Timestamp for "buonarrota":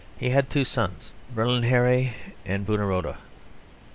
2.65-3.17